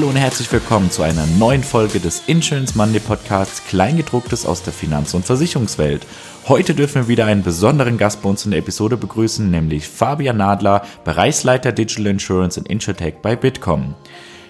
[0.00, 4.72] Hallo und herzlich willkommen zu einer neuen Folge des Insurance Monday Podcasts Kleingedrucktes aus der
[4.72, 6.06] Finanz- und Versicherungswelt.
[6.48, 10.38] Heute dürfen wir wieder einen besonderen Gast bei uns in der Episode begrüßen, nämlich Fabian
[10.38, 13.94] Nadler, Bereichsleiter Digital Insurance und Insurtech bei Bitkom.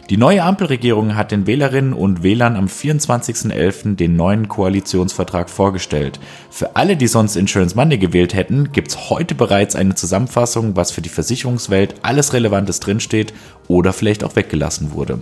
[0.09, 3.95] Die neue Ampelregierung hat den Wählerinnen und Wählern am 24.11.
[3.95, 6.19] den neuen Koalitionsvertrag vorgestellt.
[6.51, 11.01] Für alle, die sonst Insurance Monday gewählt hätten, gibt's heute bereits eine Zusammenfassung, was für
[11.01, 13.33] die Versicherungswelt alles Relevantes drinsteht
[13.71, 15.21] oder vielleicht auch weggelassen wurde.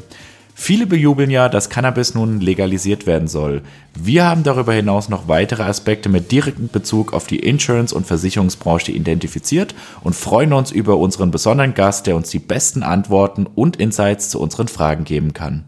[0.54, 3.62] Viele bejubeln ja, dass Cannabis nun legalisiert werden soll.
[3.96, 8.90] Wir haben darüber hinaus noch weitere Aspekte mit direktem Bezug auf die Insurance- und Versicherungsbranche
[8.90, 14.30] identifiziert und freuen uns über unseren besonderen Gast, der uns die besten Antworten und Insights
[14.30, 15.64] zu unseren Fragen geben kann.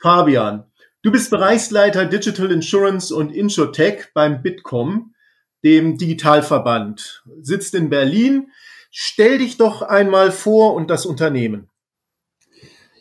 [0.00, 0.64] Fabian,
[1.02, 5.14] du bist Bereichsleiter Digital Insurance und Insurtech beim Bitkom,
[5.62, 8.48] dem Digitalverband, sitzt in Berlin.
[8.96, 11.68] Stell dich doch einmal vor und das Unternehmen.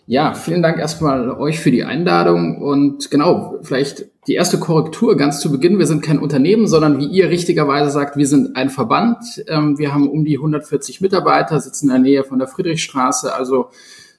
[0.07, 5.39] Ja, vielen Dank erstmal euch für die Einladung und genau, vielleicht die erste Korrektur ganz
[5.39, 5.77] zu Beginn.
[5.77, 9.19] Wir sind kein Unternehmen, sondern wie ihr richtigerweise sagt, wir sind ein Verband.
[9.47, 13.69] Ähm, wir haben um die 140 Mitarbeiter, sitzen in der Nähe von der Friedrichstraße, also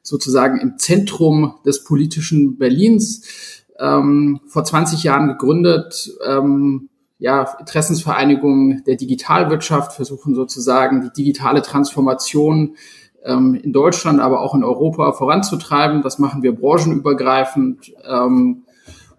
[0.00, 3.64] sozusagen im Zentrum des politischen Berlins.
[3.80, 6.88] Ähm, vor 20 Jahren gegründet, ähm,
[7.24, 12.76] ja, Interessensvereinigung der Digitalwirtschaft, versuchen sozusagen die digitale Transformation
[13.24, 16.02] ähm, in Deutschland, aber auch in Europa voranzutreiben.
[16.02, 17.94] Das machen wir branchenübergreifend.
[18.06, 18.64] Ähm,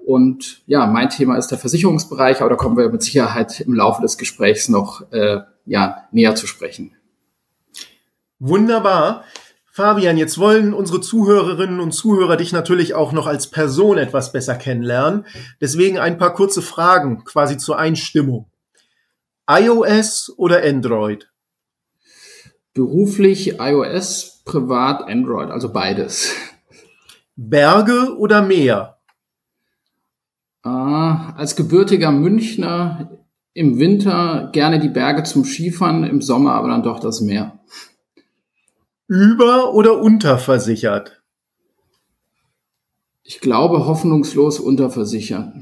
[0.06, 4.04] und ja, mein Thema ist der Versicherungsbereich, aber da kommen wir mit Sicherheit im Laufe
[4.04, 6.92] des Gesprächs noch äh, ja, näher zu sprechen.
[8.38, 9.24] Wunderbar.
[9.76, 14.56] Fabian, jetzt wollen unsere Zuhörerinnen und Zuhörer dich natürlich auch noch als Person etwas besser
[14.56, 15.26] kennenlernen.
[15.60, 18.46] Deswegen ein paar kurze Fragen quasi zur Einstimmung.
[19.50, 21.30] iOS oder Android?
[22.74, 26.34] Beruflich iOS, privat Android, also beides.
[27.36, 29.00] Berge oder Meer?
[30.64, 33.12] Äh, als gebürtiger Münchner
[33.54, 37.60] im Winter gerne die Berge zum Skifahren, im Sommer aber dann doch das Meer.
[39.08, 41.22] Über- oder unterversichert?
[43.24, 45.54] Ich glaube hoffnungslos unterversichert.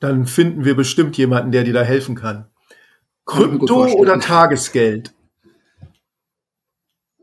[0.00, 2.46] Dann finden wir bestimmt jemanden, der dir da helfen kann.
[3.26, 5.14] Krypto oder Tagesgeld?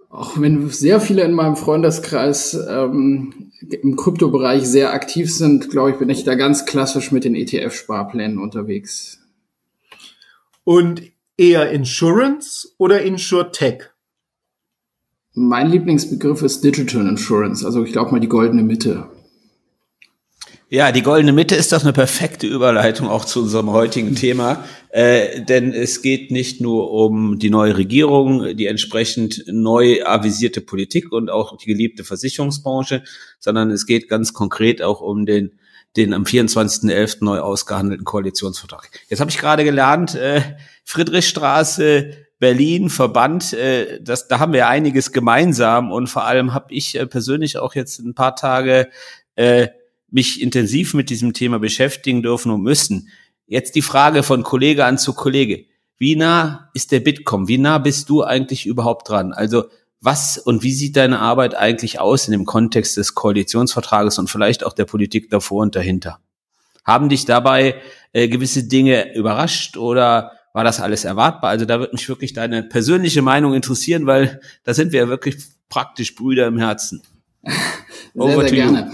[0.09, 5.97] Auch wenn sehr viele in meinem Freundeskreis ähm, im Kryptobereich sehr aktiv sind, glaube ich,
[5.97, 9.19] bin ich da ganz klassisch mit den ETF-Sparplänen unterwegs.
[10.63, 11.03] Und
[11.37, 13.83] eher Insurance oder InsurTech?
[15.33, 19.07] Mein Lieblingsbegriff ist Digital Insurance, also ich glaube mal die goldene Mitte.
[20.69, 25.41] Ja, die goldene Mitte ist doch eine perfekte Überleitung auch zu unserem heutigen Thema, äh,
[25.41, 31.29] denn es geht nicht nur um die neue Regierung, die entsprechend neu avisierte Politik und
[31.29, 33.03] auch die geliebte Versicherungsbranche,
[33.39, 35.57] sondern es geht ganz konkret auch um den
[35.97, 37.17] den am 24.11.
[37.23, 38.89] neu ausgehandelten Koalitionsvertrag.
[39.09, 40.41] Jetzt habe ich gerade gelernt, äh,
[40.83, 46.95] Friedrichstraße, Berlin, Verband, äh, das, da haben wir einiges gemeinsam und vor allem habe ich
[46.95, 48.89] äh, persönlich auch jetzt ein paar Tage
[49.35, 49.69] äh,
[50.09, 53.09] mich intensiv mit diesem Thema beschäftigen dürfen und müssen.
[53.47, 55.65] Jetzt die Frage von Kollege an zu Kollege.
[55.97, 57.47] Wie nah ist der Bitkom?
[57.47, 59.33] Wie nah bist du eigentlich überhaupt dran?
[59.33, 59.65] Also
[59.99, 64.63] was und wie sieht deine Arbeit eigentlich aus in dem Kontext des Koalitionsvertrages und vielleicht
[64.63, 66.19] auch der Politik davor und dahinter?
[66.85, 67.81] Haben dich dabei
[68.13, 71.49] äh, gewisse Dinge überrascht oder war das alles erwartbar?
[71.49, 75.37] Also da wird mich wirklich deine persönliche Meinung interessieren, weil da sind wir ja wirklich
[75.69, 77.01] praktisch Brüder im Herzen.
[78.13, 78.91] Sehr, sehr gerne.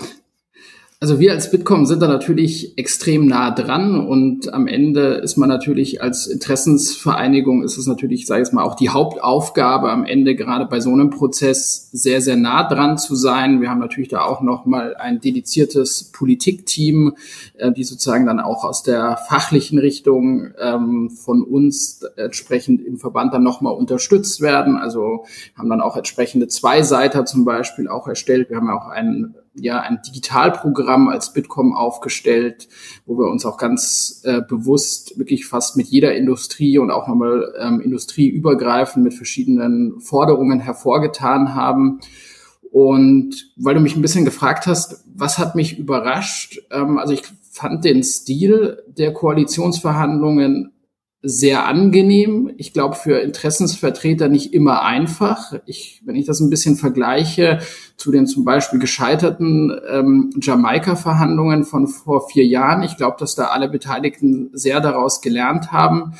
[1.03, 5.49] Also wir als Bitkom sind da natürlich extrem nah dran und am Ende ist man
[5.49, 10.65] natürlich als Interessensvereinigung ist es natürlich, sage ich mal, auch die Hauptaufgabe am Ende gerade
[10.65, 13.59] bei so einem Prozess sehr, sehr nah dran zu sein.
[13.59, 17.17] Wir haben natürlich da auch noch mal ein dediziertes Politikteam,
[17.57, 23.33] äh, die sozusagen dann auch aus der fachlichen Richtung ähm, von uns entsprechend im Verband
[23.33, 24.77] dann noch mal unterstützt werden.
[24.77, 25.25] Also
[25.57, 28.49] haben dann auch entsprechende Zweiseiter zum Beispiel auch erstellt.
[28.49, 32.67] Wir haben ja auch einen ja ein Digitalprogramm als Bitkom aufgestellt,
[33.05, 37.53] wo wir uns auch ganz äh, bewusst wirklich fast mit jeder Industrie und auch nochmal
[37.59, 41.99] ähm, industrieübergreifend mit verschiedenen Forderungen hervorgetan haben.
[42.71, 46.59] Und weil du mich ein bisschen gefragt hast, was hat mich überrascht?
[46.71, 50.72] Ähm, also ich fand den Stil der Koalitionsverhandlungen
[51.25, 52.51] sehr angenehm.
[52.57, 55.53] Ich glaube, für Interessensvertreter nicht immer einfach.
[55.65, 57.59] Ich, wenn ich das ein bisschen vergleiche
[57.95, 63.45] zu den zum Beispiel gescheiterten ähm, Jamaika-Verhandlungen von vor vier Jahren, ich glaube, dass da
[63.45, 66.15] alle Beteiligten sehr daraus gelernt haben.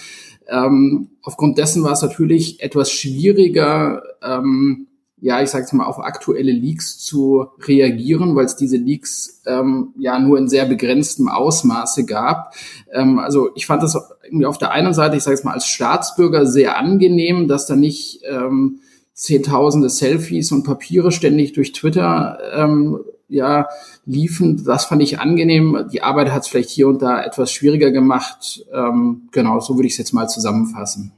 [0.48, 4.88] Ähm, aufgrund dessen war es natürlich etwas schwieriger, ähm,
[5.24, 10.20] ja, ich sage mal, auf aktuelle Leaks zu reagieren, weil es diese Leaks ähm, ja
[10.20, 12.54] nur in sehr begrenztem Ausmaße gab.
[12.92, 15.66] Ähm, also ich fand das irgendwie auf der einen Seite, ich sage es mal, als
[15.66, 18.82] Staatsbürger sehr angenehm, dass da nicht ähm,
[19.14, 23.00] zehntausende Selfies und Papiere ständig durch Twitter ähm,
[23.30, 23.70] ja
[24.06, 24.66] liefen.
[24.66, 25.88] Das fand ich angenehm.
[25.94, 28.66] Die Arbeit hat es vielleicht hier und da etwas schwieriger gemacht.
[28.74, 31.14] Ähm, genau, so würde ich es jetzt mal zusammenfassen.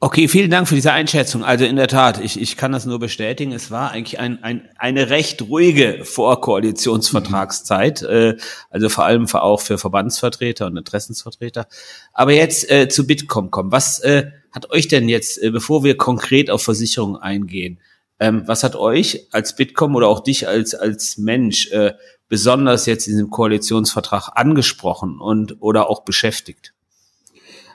[0.00, 1.42] Okay, vielen Dank für diese Einschätzung.
[1.42, 3.50] Also in der Tat, ich, ich kann das nur bestätigen.
[3.50, 8.36] Es war eigentlich ein, ein, eine recht ruhige Vorkoalitionsvertragszeit, äh,
[8.70, 11.66] also vor allem für, auch für Verbandsvertreter und Interessensvertreter.
[12.12, 13.72] Aber jetzt äh, zu Bitkom kommen.
[13.72, 17.80] Was äh, hat euch denn jetzt, äh, bevor wir konkret auf Versicherungen eingehen,
[18.20, 21.94] ähm, was hat euch als Bitkom oder auch dich als als Mensch äh,
[22.28, 26.72] besonders jetzt in diesem Koalitionsvertrag angesprochen und oder auch beschäftigt?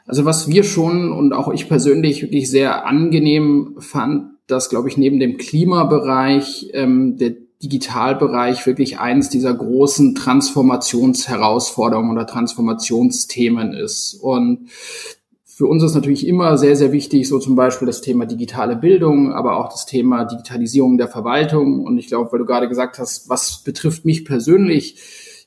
[0.06, 4.98] Also was wir schon und auch ich persönlich wirklich sehr angenehm fand, dass, glaube ich,
[4.98, 14.16] neben dem Klimabereich ähm, der Digitalbereich wirklich eines dieser großen Transformationsherausforderungen oder Transformationsthemen ist.
[14.16, 14.70] Und
[15.46, 19.32] für uns ist natürlich immer sehr, sehr wichtig, so zum Beispiel das Thema digitale Bildung,
[19.32, 21.86] aber auch das Thema Digitalisierung der Verwaltung.
[21.86, 24.98] Und ich glaube, weil du gerade gesagt hast, was betrifft mich persönlich,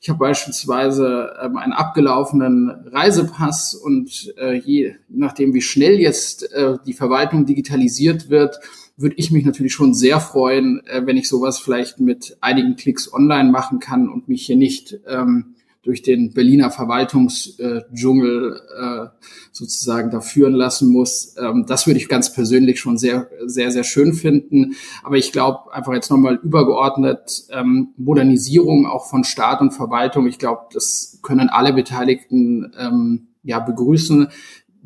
[0.07, 6.77] ich habe beispielsweise ähm, einen abgelaufenen Reisepass und äh, je nachdem, wie schnell jetzt äh,
[6.85, 8.57] die Verwaltung digitalisiert wird,
[8.95, 13.11] würde ich mich natürlich schon sehr freuen, äh, wenn ich sowas vielleicht mit einigen Klicks
[13.11, 15.56] online machen kann und mich hier nicht ähm,
[15.87, 19.07] durch den Berliner Verwaltungsdschungel äh,
[19.53, 21.33] sozusagen da führen lassen muss.
[21.39, 24.75] Ähm, das würde ich ganz persönlich schon sehr, sehr, sehr schön finden.
[25.01, 30.27] Aber ich glaube einfach jetzt nochmal übergeordnet ähm, Modernisierung auch von Staat und Verwaltung.
[30.27, 34.27] Ich glaube, das können alle Beteiligten ähm, ja begrüßen.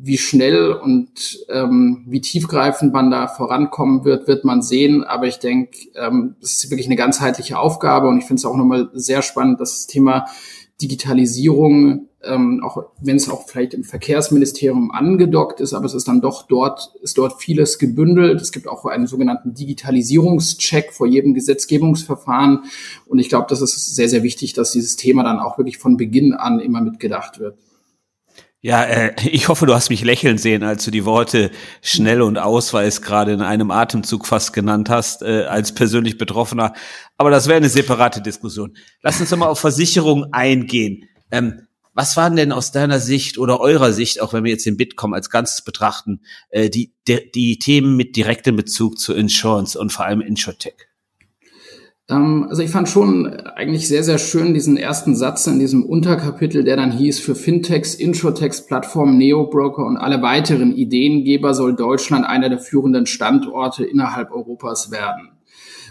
[0.04, 5.04] Wie schnell und ähm, wie tiefgreifend man da vorankommen wird, wird man sehen.
[5.04, 8.56] Aber ich denke, ähm, das ist wirklich eine ganzheitliche Aufgabe und ich finde es auch
[8.56, 10.26] nochmal sehr spannend, dass das Thema
[10.82, 16.20] Digitalisierung, ähm, auch wenn es auch vielleicht im Verkehrsministerium angedockt ist, aber es ist dann
[16.20, 18.40] doch dort, ist dort vieles gebündelt.
[18.40, 22.64] Es gibt auch einen sogenannten Digitalisierungscheck vor jedem Gesetzgebungsverfahren.
[23.06, 25.96] Und ich glaube, das ist sehr, sehr wichtig, dass dieses Thema dann auch wirklich von
[25.96, 27.56] Beginn an immer mitgedacht wird.
[28.62, 31.50] Ja, äh, ich hoffe, du hast mich lächeln sehen, als du die Worte
[31.82, 36.72] schnell und Ausweis gerade in einem Atemzug fast genannt hast, äh, als persönlich Betroffener.
[37.18, 38.76] Aber das wäre eine separate Diskussion.
[39.02, 41.08] Lass uns doch mal auf Versicherung eingehen.
[41.30, 44.78] Ähm, was waren denn aus deiner Sicht oder eurer Sicht, auch wenn wir jetzt den
[44.78, 49.92] Bitkom als Ganzes betrachten, äh, die, die, die Themen mit direktem Bezug zu Insurance und
[49.92, 50.91] vor allem Insurtech?
[52.08, 56.64] Ähm, also ich fand schon eigentlich sehr, sehr schön diesen ersten Satz in diesem Unterkapitel,
[56.64, 62.48] der dann hieß, für Fintechs, Insurtechs, Plattformen, Neobroker und alle weiteren Ideengeber soll Deutschland einer
[62.48, 65.30] der führenden Standorte innerhalb Europas werden.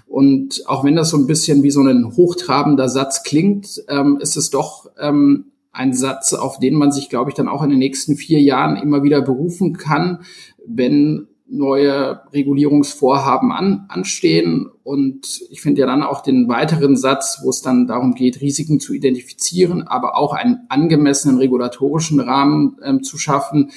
[0.07, 4.35] Und auch wenn das so ein bisschen wie so ein hochtrabender Satz klingt, ähm, ist
[4.35, 7.80] es doch ähm, ein Satz, auf den man sich, glaube ich, dann auch in den
[7.80, 10.19] nächsten vier Jahren immer wieder berufen kann,
[10.68, 14.69] wenn neue Regulierungsvorhaben an, anstehen.
[14.83, 18.79] Und ich finde ja dann auch den weiteren Satz, wo es dann darum geht, Risiken
[18.79, 23.71] zu identifizieren, aber auch einen angemessenen regulatorischen Rahmen ähm, zu schaffen,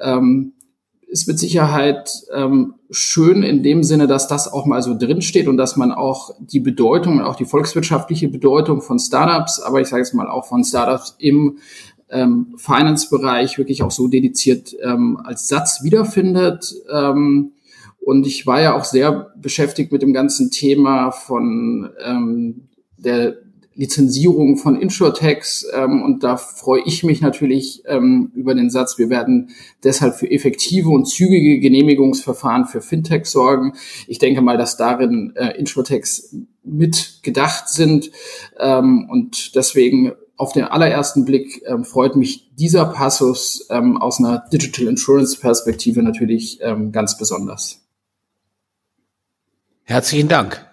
[0.00, 0.54] ähm,
[1.12, 5.58] ist mit Sicherheit ähm, schön in dem Sinne, dass das auch mal so drinsteht und
[5.58, 10.14] dass man auch die Bedeutung, auch die volkswirtschaftliche Bedeutung von Startups, aber ich sage es
[10.14, 11.58] mal auch von Startups im
[12.12, 16.74] ähm, Finance-Bereich wirklich auch so dediziert ähm, als Satz wiederfindet.
[16.92, 17.52] Ähm,
[18.04, 23.36] und ich war ja auch sehr beschäftigt mit dem ganzen Thema von ähm, der
[23.74, 29.08] Lizenzierung von Insurtechs ähm, und da freue ich mich natürlich ähm, über den Satz, wir
[29.08, 29.50] werden
[29.82, 33.72] deshalb für effektive und zügige Genehmigungsverfahren für Fintech sorgen.
[34.06, 38.10] Ich denke mal, dass darin äh, Insurtechs mit gedacht sind
[38.60, 44.42] ähm, und deswegen auf den allerersten Blick ähm, freut mich dieser Passus ähm, aus einer
[44.52, 47.80] Digital Insurance Perspektive natürlich ähm, ganz besonders.
[49.84, 50.66] Herzlichen Dank.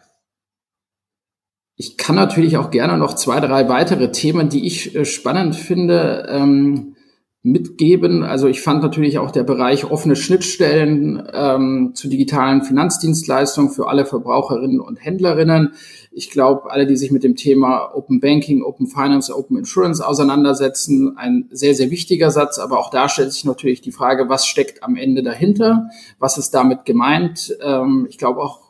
[1.76, 6.26] Ich kann natürlich auch gerne noch zwei, drei weitere Themen, die ich äh, spannend finde,
[6.32, 6.96] ähm,
[7.44, 8.24] mitgeben.
[8.24, 14.08] Also ich fand natürlich auch der Bereich offene Schnittstellen ähm, zu digitalen Finanzdienstleistungen für alle
[14.08, 15.74] Verbraucherinnen und Händlerinnen.
[16.12, 21.18] Ich glaube, alle, die sich mit dem Thema Open Banking, Open Finance, Open Insurance auseinandersetzen,
[21.18, 22.58] ein sehr, sehr wichtiger Satz.
[22.58, 25.90] Aber auch da stellt sich natürlich die Frage, was steckt am Ende dahinter?
[26.18, 27.56] Was ist damit gemeint?
[27.62, 28.70] Ähm, ich glaube auch,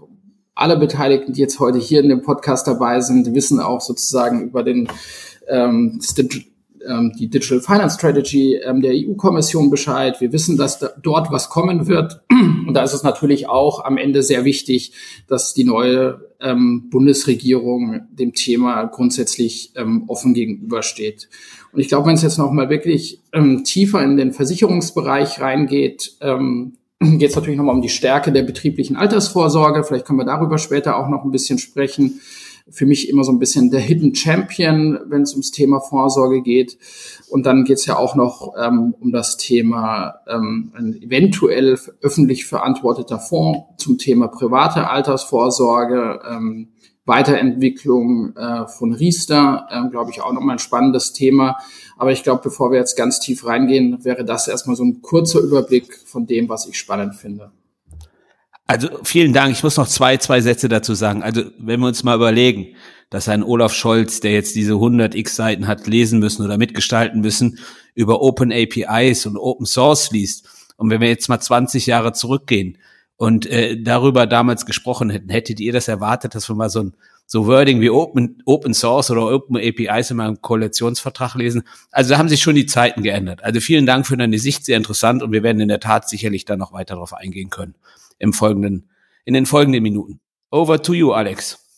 [0.53, 4.62] alle Beteiligten, die jetzt heute hier in dem Podcast dabei sind, wissen auch sozusagen über
[4.62, 4.89] den
[5.48, 6.00] ähm,
[6.89, 10.19] ähm, die Digital Finance Strategy ähm, der EU-Kommission Bescheid.
[10.19, 12.22] Wir wissen, dass da, dort was kommen wird.
[12.29, 14.93] Und da ist es natürlich auch am Ende sehr wichtig,
[15.27, 21.29] dass die neue ähm, Bundesregierung dem Thema grundsätzlich ähm, offen gegenübersteht.
[21.72, 26.13] Und ich glaube, wenn es jetzt noch mal wirklich ähm, tiefer in den Versicherungsbereich reingeht,
[26.22, 29.84] ähm, geht es natürlich nochmal um die Stärke der betrieblichen Altersvorsorge.
[29.84, 32.19] Vielleicht können wir darüber später auch noch ein bisschen sprechen.
[32.70, 36.78] Für mich immer so ein bisschen der Hidden Champion, wenn es ums Thema Vorsorge geht.
[37.30, 42.46] Und dann geht es ja auch noch ähm, um das Thema ähm, ein eventuell öffentlich
[42.46, 46.22] verantworteter Fonds zum Thema private Altersvorsorge.
[46.30, 46.70] Ähm,
[47.10, 51.58] Weiterentwicklung äh, von Riester, äh, glaube ich, auch nochmal ein spannendes Thema.
[51.98, 55.39] Aber ich glaube, bevor wir jetzt ganz tief reingehen, wäre das erstmal so ein kurzer
[55.39, 57.51] Überblick von dem, was ich spannend finde.
[58.70, 59.52] Also vielen Dank.
[59.52, 61.24] Ich muss noch zwei, zwei Sätze dazu sagen.
[61.24, 62.76] Also wenn wir uns mal überlegen,
[63.10, 67.22] dass ein Olaf Scholz, der jetzt diese 100 x Seiten hat lesen müssen oder mitgestalten
[67.22, 67.58] müssen,
[67.96, 70.48] über Open APIs und Open Source liest.
[70.78, 72.78] Und wenn wir jetzt mal 20 Jahre zurückgehen,
[73.20, 75.30] und äh, darüber damals gesprochen hätten.
[75.30, 76.94] Hättet ihr das erwartet, dass wir mal so ein
[77.31, 81.62] so Wording wie Open, Open Source oder Open APIs in meinem Koalitionsvertrag lesen?
[81.91, 83.43] Also da haben sich schon die Zeiten geändert.
[83.43, 86.45] Also vielen Dank für deine Sicht, sehr interessant und wir werden in der Tat sicherlich
[86.45, 87.75] da noch weiter darauf eingehen können
[88.17, 88.89] im folgenden,
[89.25, 90.19] in den folgenden Minuten.
[90.50, 91.69] Over to you, Alex.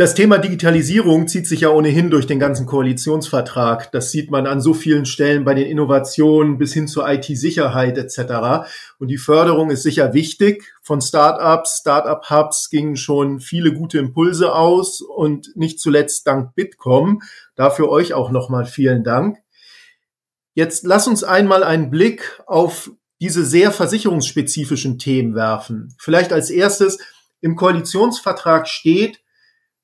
[0.00, 3.90] Das Thema Digitalisierung zieht sich ja ohnehin durch den ganzen Koalitionsvertrag.
[3.90, 8.68] Das sieht man an so vielen Stellen bei den Innovationen bis hin zur IT-Sicherheit etc.
[9.00, 10.72] Und die Förderung ist sicher wichtig.
[10.82, 17.20] Von Startups, Startup-Hubs gingen schon viele gute Impulse aus und nicht zuletzt dank Bitkom.
[17.56, 19.38] Dafür euch auch nochmal vielen Dank.
[20.54, 25.92] Jetzt lass uns einmal einen Blick auf diese sehr versicherungsspezifischen Themen werfen.
[25.98, 26.98] Vielleicht als erstes,
[27.40, 29.18] im Koalitionsvertrag steht,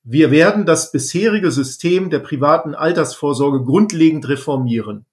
[0.07, 5.07] wir werden das bisherige System der privaten Altersvorsorge grundlegend reformieren.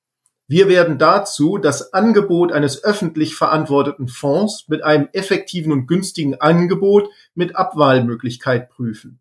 [0.49, 7.09] Wir werden dazu das Angebot eines öffentlich verantworteten Fonds mit einem effektiven und günstigen Angebot
[7.35, 9.19] mit Abwahlmöglichkeit prüfen.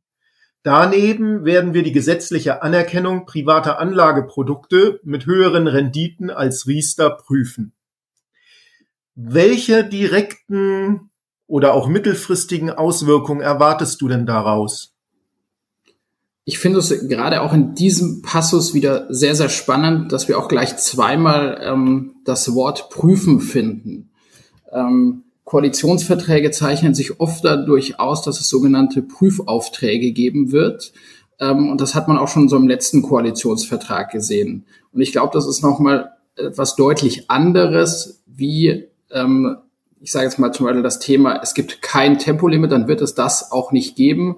[0.61, 7.71] Daneben werden wir die gesetzliche Anerkennung privater Anlageprodukte mit höheren Renditen als Riester prüfen.
[9.15, 11.11] Welche direkten
[11.47, 14.90] oder auch mittelfristigen Auswirkungen erwartest du denn daraus?
[16.43, 20.47] Ich finde es gerade auch in diesem Passus wieder sehr, sehr spannend, dass wir auch
[20.47, 24.09] gleich zweimal ähm, das Wort prüfen finden.
[24.71, 30.93] Ähm, Koalitionsverträge zeichnen sich oft dadurch aus, dass es sogenannte Prüfaufträge geben wird.
[31.39, 34.65] Ähm, und das hat man auch schon so im letzten Koalitionsvertrag gesehen.
[34.93, 39.57] Und ich glaube, das ist nochmal etwas deutlich anderes, wie ähm,
[40.01, 43.13] ich sage jetzt mal zum Beispiel das Thema, es gibt kein Tempolimit, dann wird es
[43.13, 44.37] das auch nicht geben.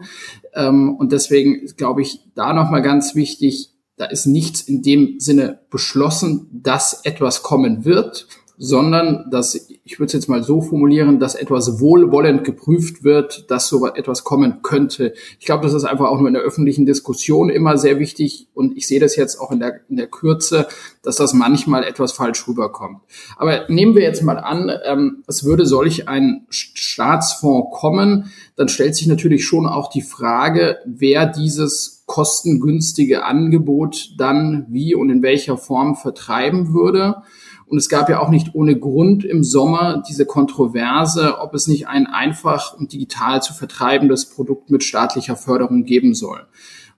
[0.54, 5.60] Ähm, und deswegen glaube ich, da nochmal ganz wichtig, da ist nichts in dem Sinne
[5.70, 8.28] beschlossen, dass etwas kommen wird,
[8.58, 13.68] sondern dass, ich würde es jetzt mal so formulieren, dass etwas wohlwollend geprüft wird, dass
[13.68, 15.14] so etwas kommen könnte.
[15.40, 18.78] Ich glaube, das ist einfach auch nur in der öffentlichen Diskussion immer sehr wichtig und
[18.78, 20.68] ich sehe das jetzt auch in der, in der Kürze,
[21.02, 23.02] dass das manchmal etwas falsch rüberkommt.
[23.36, 28.96] Aber nehmen wir jetzt mal an, ähm, es würde solch ein Staatsfonds kommen, dann stellt
[28.96, 35.58] sich natürlich schon auch die Frage, wer dieses kostengünstige Angebot dann wie und in welcher
[35.58, 37.24] Form vertreiben würde.
[37.74, 41.88] Und es gab ja auch nicht ohne Grund im Sommer diese Kontroverse, ob es nicht
[41.88, 46.46] ein einfach und digital zu vertreibendes Produkt mit staatlicher Förderung geben soll.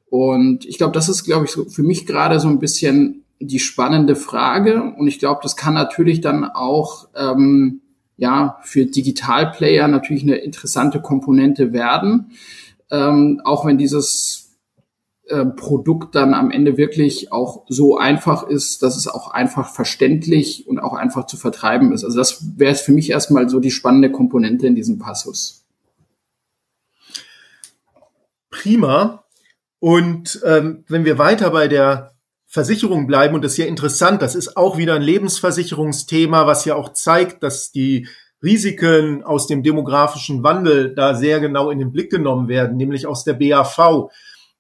[0.10, 3.60] Und ich glaube, das ist, glaube ich, so für mich gerade so ein bisschen die
[3.60, 4.94] spannende Frage.
[4.98, 7.80] Und ich glaube, das kann natürlich dann auch ähm,
[8.18, 12.32] ja für Digitalplayer natürlich eine interessante Komponente werden.
[12.92, 14.45] Ähm, auch wenn dieses
[15.28, 20.68] äh, Produkt dann am Ende wirklich auch so einfach ist, dass es auch einfach verständlich
[20.68, 22.04] und auch einfach zu vertreiben ist.
[22.04, 25.66] Also das wäre für mich erstmal so die spannende Komponente in diesem Passus.
[28.50, 29.24] Prima.
[29.80, 32.14] Und ähm, wenn wir weiter bei der
[32.46, 36.76] Versicherung bleiben, und das ist ja interessant, das ist auch wieder ein Lebensversicherungsthema, was ja
[36.76, 38.08] auch zeigt, dass die
[38.42, 43.24] Risiken aus dem demografischen Wandel da sehr genau in den Blick genommen werden, nämlich aus
[43.24, 44.10] der BAV.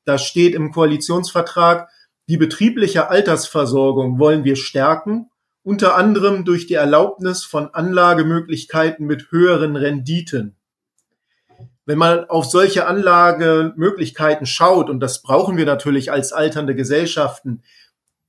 [0.05, 1.89] Da steht im Koalitionsvertrag,
[2.29, 5.29] die betriebliche Altersversorgung wollen wir stärken,
[5.63, 10.55] unter anderem durch die Erlaubnis von Anlagemöglichkeiten mit höheren Renditen.
[11.87, 17.63] Wenn man auf solche Anlagemöglichkeiten schaut, und das brauchen wir natürlich als alternde Gesellschaften,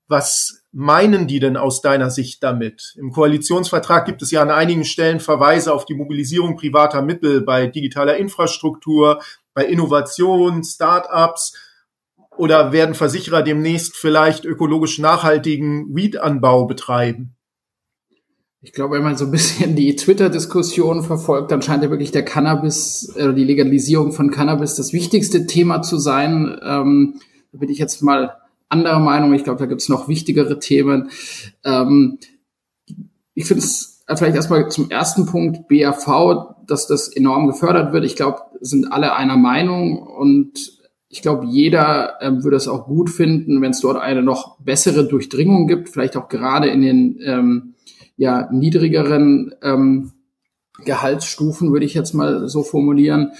[0.08, 2.94] was meinen die denn aus deiner Sicht damit?
[2.98, 7.66] Im Koalitionsvertrag gibt es ja an einigen Stellen Verweise auf die Mobilisierung privater Mittel bei
[7.66, 9.20] digitaler Infrastruktur,
[9.52, 11.54] bei Innovation, Start-ups
[12.38, 17.36] oder werden Versicherer demnächst vielleicht ökologisch nachhaltigen Weed-Anbau betreiben?
[18.62, 22.24] Ich glaube, wenn man so ein bisschen die Twitter-Diskussion verfolgt, dann scheint ja wirklich der
[22.24, 26.58] Cannabis, äh, die Legalisierung von Cannabis das wichtigste Thema zu sein.
[26.62, 27.20] Ähm,
[27.52, 28.36] da bin ich jetzt mal
[28.68, 29.34] anderer Meinung.
[29.34, 31.10] Ich glaube, da gibt es noch wichtigere Themen.
[31.64, 32.18] Ähm,
[33.34, 38.04] ich finde es vielleicht erstmal zum ersten Punkt BAV, dass das enorm gefördert wird.
[38.04, 40.75] Ich glaube, sind alle einer Meinung und
[41.16, 45.08] ich glaube, jeder ähm, würde es auch gut finden, wenn es dort eine noch bessere
[45.08, 47.74] Durchdringung gibt, vielleicht auch gerade in den ähm,
[48.18, 50.12] ja, niedrigeren ähm,
[50.84, 53.32] Gehaltsstufen, würde ich jetzt mal so formulieren.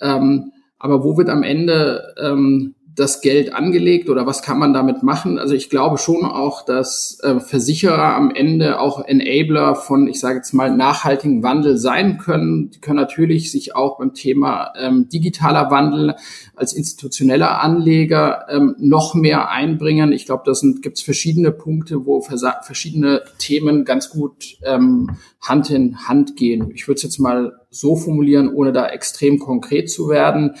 [0.00, 5.02] Ähm, aber wo wird am Ende ähm, das Geld angelegt oder was kann man damit
[5.02, 5.38] machen?
[5.38, 10.36] Also ich glaube schon auch, dass äh, Versicherer am Ende auch Enabler von, ich sage
[10.36, 12.70] jetzt mal, nachhaltigen Wandel sein können.
[12.70, 16.14] Die können natürlich sich auch beim Thema ähm, digitaler Wandel
[16.60, 20.12] als institutioneller Anleger ähm, noch mehr einbringen.
[20.12, 26.06] Ich glaube, das gibt es verschiedene Punkte, wo verschiedene Themen ganz gut ähm, Hand in
[26.06, 26.70] Hand gehen.
[26.74, 30.56] Ich würde es jetzt mal so formulieren, ohne da extrem konkret zu werden.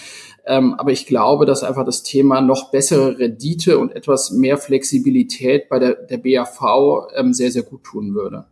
[0.46, 5.68] Ähm, aber ich glaube, dass einfach das Thema noch bessere Rendite und etwas mehr Flexibilität
[5.68, 8.46] bei der, der BAV ähm, sehr, sehr gut tun würde.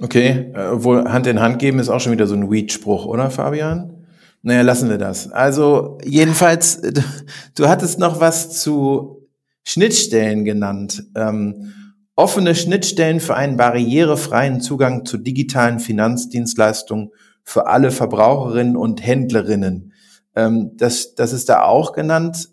[0.00, 3.30] Okay, äh, obwohl Hand in Hand geben ist auch schon wieder so ein Weed-Spruch, oder
[3.30, 3.97] Fabian?
[4.48, 5.30] Naja, lassen wir das.
[5.30, 6.80] Also jedenfalls,
[7.54, 9.28] du hattest noch was zu
[9.62, 11.04] Schnittstellen genannt.
[11.14, 11.74] Ähm,
[12.16, 17.10] offene Schnittstellen für einen barrierefreien Zugang zu digitalen Finanzdienstleistungen
[17.44, 19.92] für alle Verbraucherinnen und Händlerinnen.
[20.34, 22.48] Ähm, das, das ist da auch genannt.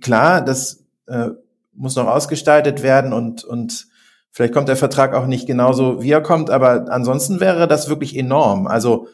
[0.00, 1.30] Klar, das äh,
[1.72, 3.88] muss noch ausgestaltet werden und, und
[4.30, 8.16] vielleicht kommt der Vertrag auch nicht genauso, wie er kommt, aber ansonsten wäre das wirklich
[8.16, 8.68] enorm.
[8.68, 9.08] Also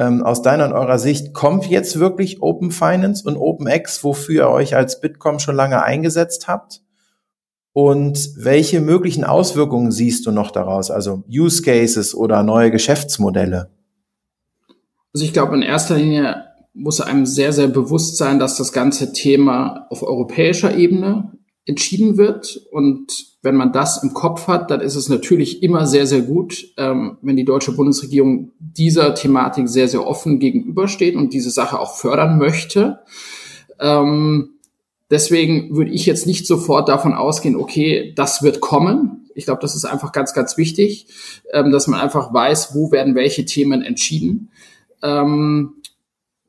[0.00, 4.48] ähm, aus deiner und eurer Sicht kommt jetzt wirklich Open Finance und OpenX, wofür ihr
[4.48, 6.80] euch als Bitkom schon lange eingesetzt habt?
[7.74, 10.90] Und welche möglichen Auswirkungen siehst du noch daraus?
[10.90, 13.68] Also Use Cases oder neue Geschäftsmodelle?
[15.12, 19.12] Also ich glaube, in erster Linie muss einem sehr, sehr bewusst sein, dass das ganze
[19.12, 21.32] Thema auf europäischer Ebene
[21.70, 22.60] entschieden wird.
[22.70, 26.66] Und wenn man das im Kopf hat, dann ist es natürlich immer sehr, sehr gut,
[26.76, 31.96] ähm, wenn die deutsche Bundesregierung dieser Thematik sehr, sehr offen gegenübersteht und diese Sache auch
[31.96, 33.00] fördern möchte.
[33.78, 34.50] Ähm,
[35.10, 39.28] deswegen würde ich jetzt nicht sofort davon ausgehen, okay, das wird kommen.
[39.34, 41.06] Ich glaube, das ist einfach ganz, ganz wichtig,
[41.52, 44.50] ähm, dass man einfach weiß, wo werden welche Themen entschieden
[45.02, 45.74] ähm,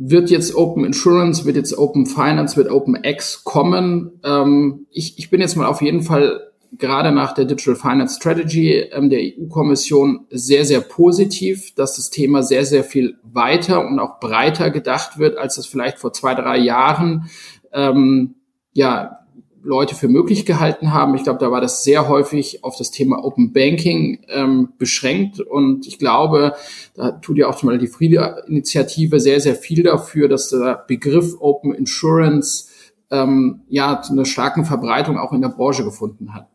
[0.03, 4.19] wird jetzt Open Insurance, wird jetzt Open Finance, wird Open X kommen.
[4.23, 8.71] Ähm, ich, ich bin jetzt mal auf jeden Fall gerade nach der Digital Finance Strategy
[8.77, 14.19] ähm, der EU-Kommission sehr, sehr positiv, dass das Thema sehr, sehr viel weiter und auch
[14.19, 17.29] breiter gedacht wird, als das vielleicht vor zwei, drei Jahren
[17.71, 18.35] ähm,
[18.73, 19.19] ja
[19.63, 21.15] Leute für möglich gehalten haben.
[21.15, 25.39] Ich glaube, da war das sehr häufig auf das Thema Open Banking ähm, beschränkt.
[25.39, 26.54] Und ich glaube,
[26.95, 31.36] da tut ja auch zum Beispiel die Friede-Initiative sehr, sehr viel dafür, dass der Begriff
[31.39, 32.69] Open Insurance
[33.12, 36.47] ähm, ja einer starken Verbreitung auch in der Branche gefunden hat.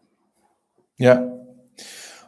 [0.97, 1.33] Ja.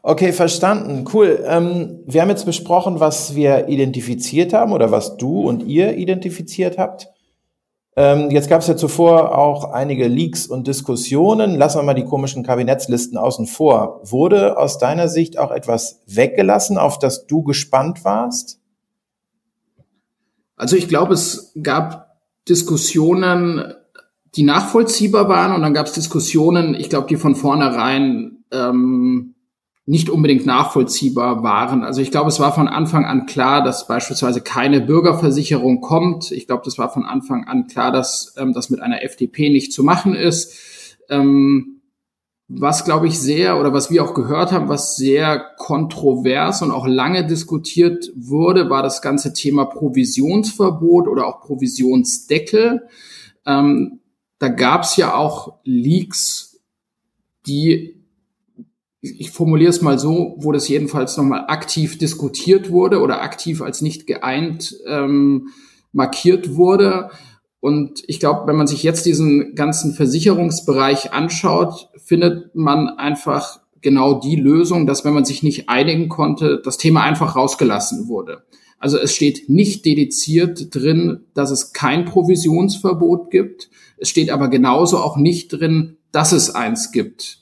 [0.03, 1.05] Okay, verstanden.
[1.13, 1.43] Cool.
[1.45, 6.79] Ähm, wir haben jetzt besprochen, was wir identifiziert haben oder was du und ihr identifiziert
[6.79, 7.09] habt.
[7.99, 11.57] Ähm, jetzt gab es ja zuvor auch einige Leaks und Diskussionen.
[11.57, 14.01] Lassen wir mal die komischen Kabinettslisten außen vor.
[14.05, 18.61] Wurde aus deiner Sicht auch etwas weggelassen, auf das du gespannt warst?
[20.55, 23.75] Also ich glaube, es gab Diskussionen,
[24.37, 29.35] die nachvollziehbar waren und dann gab es Diskussionen, ich glaube, die von vornherein ähm,
[29.89, 31.83] nicht unbedingt nachvollziehbar waren.
[31.83, 36.31] Also ich glaube, es war von Anfang an klar, dass beispielsweise keine Bürgerversicherung kommt.
[36.31, 39.73] Ich glaube, das war von Anfang an klar, dass ähm, das mit einer FDP nicht
[39.73, 40.53] zu machen ist.
[41.09, 41.81] Ähm,
[42.49, 46.87] was, glaube ich, sehr oder was wir auch gehört haben, was sehr kontrovers und auch
[46.87, 52.83] lange diskutiert wurde, war das ganze Thema Provisionsverbot oder auch Provisionsdeckel.
[53.47, 54.01] Ähm,
[54.39, 56.61] da gab es ja auch Leaks,
[57.47, 57.98] die
[59.19, 63.83] ich formuliere es mal so, wo das jedenfalls nochmal aktiv diskutiert wurde oder aktiv als
[63.83, 65.49] nicht geeint ähm,
[65.93, 67.11] markiert wurde.
[67.61, 74.15] Und ich glaube, wenn man sich jetzt diesen ganzen Versicherungsbereich anschaut, findet man einfach genau
[74.21, 78.45] die Lösung, dass wenn man sich nicht einigen konnte, das Thema einfach rausgelassen wurde.
[78.79, 83.71] Also es steht nicht dediziert drin, dass es kein Provisionsverbot gibt.
[83.97, 87.41] Es steht aber genauso auch nicht drin, dass es eins gibt.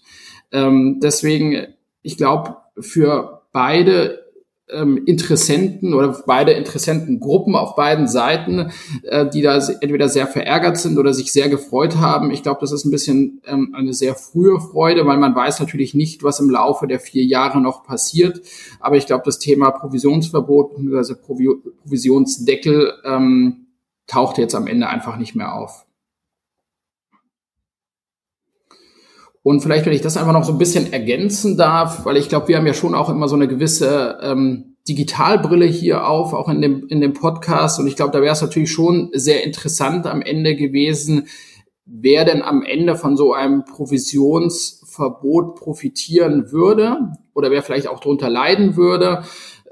[0.52, 4.26] Ähm, deswegen, ich glaube, für beide
[4.68, 10.98] ähm, Interessenten oder beide Interessentengruppen auf beiden Seiten, äh, die da entweder sehr verärgert sind
[10.98, 12.30] oder sich sehr gefreut haben.
[12.30, 15.94] Ich glaube, das ist ein bisschen ähm, eine sehr frühe Freude, weil man weiß natürlich
[15.94, 18.40] nicht, was im Laufe der vier Jahre noch passiert.
[18.80, 21.14] Aber ich glaube, das Thema Provisionsverbot bzw.
[21.14, 23.66] Provisionsdeckel ähm,
[24.06, 25.86] taucht jetzt am Ende einfach nicht mehr auf.
[29.46, 32.48] Und vielleicht, wenn ich das einfach noch so ein bisschen ergänzen darf, weil ich glaube,
[32.48, 36.60] wir haben ja schon auch immer so eine gewisse ähm, Digitalbrille hier auf, auch in
[36.60, 37.78] dem, in dem Podcast.
[37.78, 41.28] Und ich glaube, da wäre es natürlich schon sehr interessant am Ende gewesen,
[41.84, 48.28] wer denn am Ende von so einem Provisionsverbot profitieren würde oder wer vielleicht auch darunter
[48.28, 49.22] leiden würde.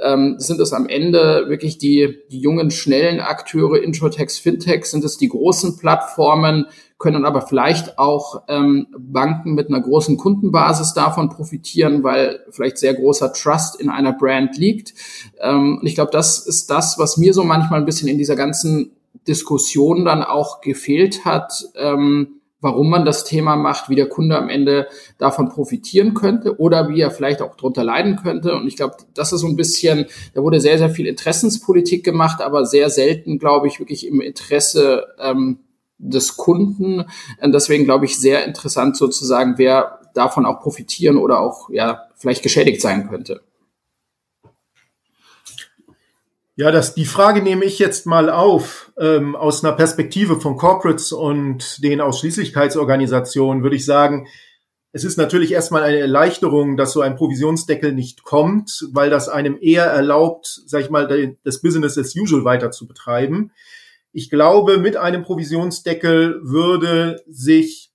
[0.01, 4.91] Ähm, sind es am Ende wirklich die, die jungen, schnellen Akteure, Introtex, Fintechs?
[4.91, 6.67] Sind es die großen Plattformen?
[7.05, 12.95] können aber vielleicht auch ähm, Banken mit einer großen Kundenbasis davon profitieren, weil vielleicht sehr
[12.95, 14.95] großer Trust in einer Brand liegt.
[15.39, 18.37] Ähm, und ich glaube, das ist das, was mir so manchmal ein bisschen in dieser
[18.37, 18.93] ganzen
[19.27, 21.65] Diskussion dann auch gefehlt hat.
[21.77, 26.89] Ähm, warum man das Thema macht, wie der Kunde am Ende davon profitieren könnte oder
[26.89, 28.57] wie er vielleicht auch drunter leiden könnte.
[28.57, 32.41] Und ich glaube, das ist so ein bisschen, da wurde sehr, sehr viel Interessenspolitik gemacht,
[32.41, 35.59] aber sehr selten, glaube ich, wirklich im Interesse ähm,
[35.99, 37.05] des Kunden.
[37.43, 42.81] Deswegen glaube ich sehr interessant sozusagen, wer davon auch profitieren oder auch ja vielleicht geschädigt
[42.81, 43.43] sein könnte.
[46.57, 48.93] Ja, das, die Frage nehme ich jetzt mal auf.
[48.97, 54.29] Ähm, aus einer Perspektive von Corporates und den Ausschließlichkeitsorganisationen würde ich sagen,
[54.93, 59.59] es ist natürlich erstmal eine Erleichterung, dass so ein Provisionsdeckel nicht kommt, weil das einem
[59.61, 63.51] eher erlaubt, sag ich mal, das Business as usual weiter zu betreiben.
[64.13, 67.91] Ich glaube, mit einem Provisionsdeckel würde sich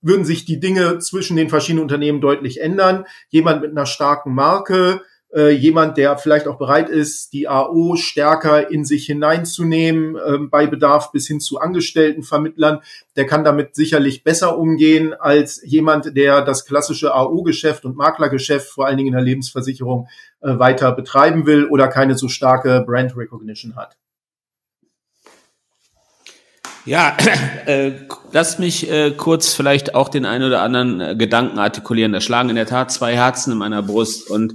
[0.00, 3.04] würden sich die Dinge zwischen den verschiedenen Unternehmen deutlich ändern.
[3.28, 5.02] Jemand mit einer starken Marke,
[5.34, 10.66] äh, jemand, der vielleicht auch bereit ist, die AO stärker in sich hineinzunehmen, äh, bei
[10.66, 12.80] Bedarf bis hin zu Angestelltenvermittlern,
[13.16, 18.86] der kann damit sicherlich besser umgehen als jemand, der das klassische AO-Geschäft und Maklergeschäft, vor
[18.86, 20.08] allen Dingen in der Lebensversicherung,
[20.40, 23.96] äh, weiter betreiben will oder keine so starke Brand Recognition hat.
[26.86, 27.16] Ja,
[27.66, 27.92] äh,
[28.32, 32.12] lass mich äh, kurz vielleicht auch den einen oder anderen äh, Gedanken artikulieren.
[32.12, 34.54] Da schlagen in der Tat zwei Herzen in meiner Brust und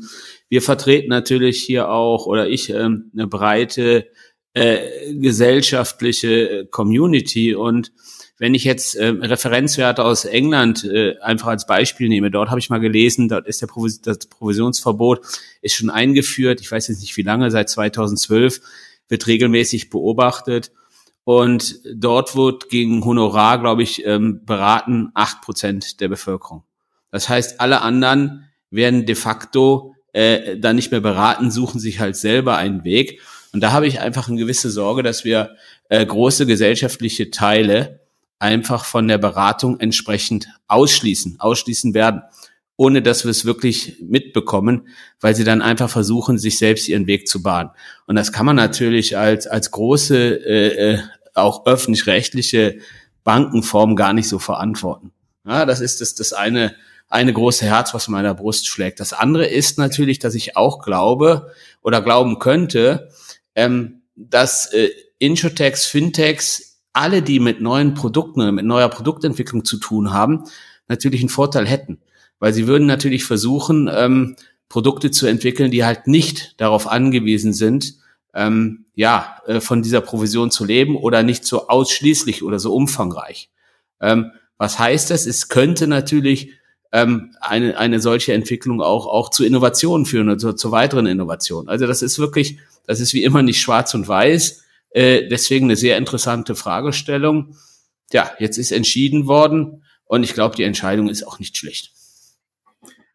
[0.50, 4.08] wir vertreten natürlich hier auch oder ich äh, eine breite
[4.54, 7.92] äh, gesellschaftliche Community und
[8.38, 12.70] wenn ich jetzt äh, Referenzwerte aus England äh, einfach als Beispiel nehme, dort habe ich
[12.70, 15.22] mal gelesen, dort ist der Provis das Provisionsverbot
[15.62, 16.60] ist schon eingeführt.
[16.60, 18.60] Ich weiß jetzt nicht wie lange, seit 2012
[19.08, 20.72] wird regelmäßig beobachtet
[21.24, 26.64] und dort wird gegen Honorar, glaube ich, ähm, beraten acht Prozent der Bevölkerung.
[27.12, 32.16] Das heißt, alle anderen werden de facto äh, dann nicht mehr beraten, suchen sich halt
[32.16, 33.22] selber einen Weg.
[33.54, 35.56] Und da habe ich einfach eine gewisse Sorge, dass wir
[35.90, 38.00] äh, große gesellschaftliche Teile
[38.40, 42.22] einfach von der Beratung entsprechend ausschließen, ausschließen werden
[42.78, 44.90] ohne dass wir es wirklich mitbekommen,
[45.22, 47.70] weil sie dann einfach versuchen, sich selbst ihren Weg zu bahnen.
[48.06, 51.00] Und das kann man natürlich als, als große, äh, äh,
[51.34, 52.80] auch öffentlich-rechtliche
[53.24, 55.12] Bankenform gar nicht so verantworten.
[55.46, 56.76] Ja, das ist das, das eine,
[57.08, 59.00] eine große Herz, was in meiner Brust schlägt.
[59.00, 63.10] Das andere ist natürlich, dass ich auch glaube oder glauben könnte,
[63.56, 64.90] ähm, dass äh,
[65.20, 70.44] Insurtechs, Fintechs, alle, die mit neuen Produkten mit neuer Produktentwicklung zu tun haben,
[70.88, 72.00] natürlich einen Vorteil hätten
[72.40, 74.36] weil sie würden natürlich versuchen, ähm,
[74.70, 77.96] Produkte zu entwickeln, die halt nicht darauf angewiesen sind,
[78.34, 83.50] ähm, ja, äh, von dieser Provision zu leben oder nicht so ausschließlich oder so umfangreich.
[84.02, 85.26] Ähm, was heißt das?
[85.26, 86.52] Es könnte natürlich
[86.92, 91.70] ähm, eine, eine solche Entwicklung auch, auch zu Innovationen führen oder zu, zu weiteren Innovationen.
[91.70, 94.64] Also das ist wirklich, das ist wie immer nicht schwarz und weiß.
[94.92, 97.58] Äh, deswegen eine sehr interessante Fragestellung.
[98.14, 101.92] Ja, jetzt ist entschieden worden und ich glaube, die Entscheidung ist auch nicht schlecht.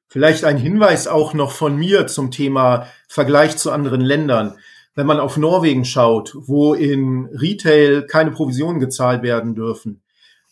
[0.09, 4.59] Vielleicht ein Hinweis auch noch von mir zum Thema Vergleich zu anderen Ländern.
[4.97, 10.03] Wenn man auf Norwegen schaut, wo in Retail keine Provisionen gezahlt werden dürfen,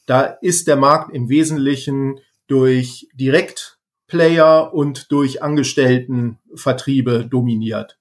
[0.06, 7.98] da ist der Markt im Wesentlichen durch direkt Player und durch Angestelltenvertriebe dominiert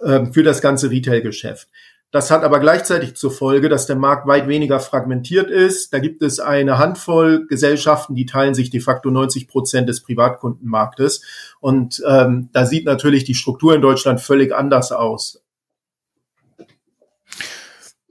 [0.00, 1.68] äh, für das ganze Retail-Geschäft.
[2.10, 5.92] Das hat aber gleichzeitig zur Folge, dass der Markt weit weniger fragmentiert ist.
[5.92, 11.24] Da gibt es eine Handvoll Gesellschaften, die teilen sich de facto 90 Prozent des Privatkundenmarktes.
[11.58, 15.43] Und ähm, da sieht natürlich die Struktur in Deutschland völlig anders aus.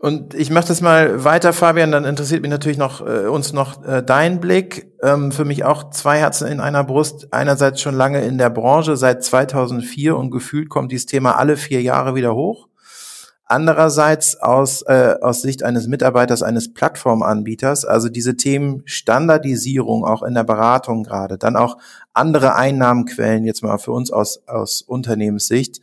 [0.04, 3.86] Und ich mache das mal weiter, Fabian, dann interessiert mich natürlich noch äh, uns noch
[3.86, 4.92] äh, dein Blick.
[5.02, 7.30] Ähm, für mich auch zwei Herzen in einer Brust.
[7.32, 11.82] Einerseits schon lange in der Branche, seit 2004 und gefühlt kommt dieses Thema alle vier
[11.82, 12.68] Jahre wieder hoch.
[13.46, 20.34] Andererseits aus, äh, aus Sicht eines Mitarbeiters eines Plattformanbieters, also diese Themen Standardisierung auch in
[20.34, 21.78] der Beratung gerade, dann auch
[22.12, 25.80] andere Einnahmenquellen jetzt mal für uns aus, aus Unternehmenssicht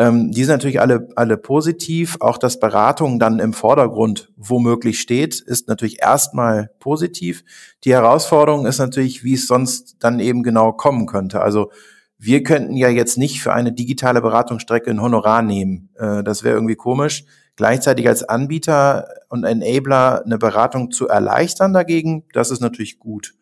[0.00, 2.16] ähm, die sind natürlich alle, alle positiv.
[2.20, 7.44] Auch dass Beratung dann im Vordergrund womöglich steht, ist natürlich erstmal positiv.
[7.84, 11.42] Die Herausforderung ist natürlich, wie es sonst dann eben genau kommen könnte.
[11.42, 11.70] Also
[12.16, 15.90] wir könnten ja jetzt nicht für eine digitale Beratungsstrecke ein Honorar nehmen.
[15.98, 17.26] Äh, das wäre irgendwie komisch.
[17.56, 23.34] Gleichzeitig als Anbieter und Enabler eine Beratung zu erleichtern dagegen, das ist natürlich gut.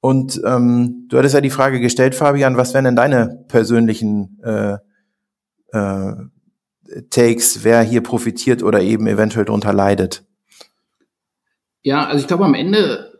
[0.00, 4.76] Und ähm, du hattest ja die Frage gestellt, Fabian, was wären denn deine persönlichen äh,
[5.74, 10.24] äh, Takes, wer hier profitiert oder eben eventuell darunter leidet?
[11.82, 13.12] Ja, also ich glaube, am Ende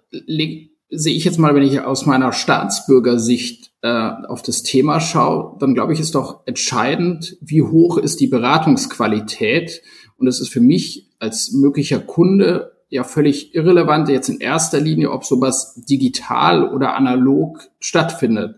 [0.90, 5.74] sehe ich jetzt mal, wenn ich aus meiner Staatsbürgersicht äh, auf das Thema schaue, dann
[5.74, 9.82] glaube ich, ist doch entscheidend, wie hoch ist die Beratungsqualität.
[10.16, 15.10] Und es ist für mich als möglicher Kunde ja völlig irrelevant, jetzt in erster Linie,
[15.10, 18.56] ob sowas digital oder analog stattfindet.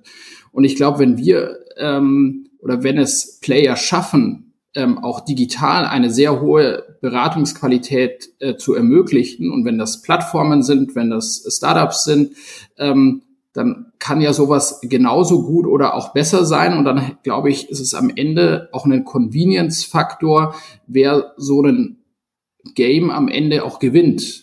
[0.53, 6.11] Und ich glaube, wenn wir ähm, oder wenn es Player schaffen, ähm, auch digital eine
[6.11, 12.33] sehr hohe Beratungsqualität äh, zu ermöglichen und wenn das Plattformen sind, wenn das Startups sind,
[12.77, 16.77] ähm, dann kann ja sowas genauso gut oder auch besser sein.
[16.77, 20.57] Und dann glaube ich, ist es am Ende auch ein Convenience-Faktor,
[20.89, 21.99] wer so ein
[22.75, 24.43] Game am Ende auch gewinnt.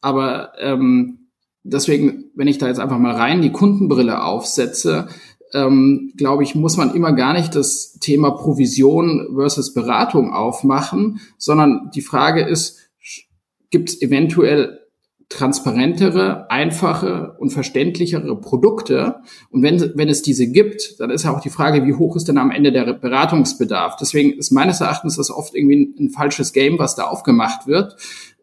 [0.00, 1.28] Aber ähm,
[1.64, 5.08] deswegen, wenn ich da jetzt einfach mal rein die Kundenbrille aufsetze,
[5.54, 11.90] ähm, glaube ich, muss man immer gar nicht das Thema Provision versus Beratung aufmachen, sondern
[11.94, 12.80] die Frage ist,
[13.70, 14.80] gibt es eventuell
[15.28, 19.16] transparentere, einfache und verständlichere Produkte.
[19.50, 22.28] Und wenn, wenn es diese gibt, dann ist ja auch die Frage, wie hoch ist
[22.28, 23.96] denn am Ende der Beratungsbedarf?
[23.96, 27.96] Deswegen ist meines Erachtens das oft irgendwie ein, ein falsches Game, was da aufgemacht wird.